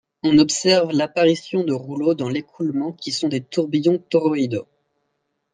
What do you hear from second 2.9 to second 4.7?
qui sont des tourbillons toroïdaux.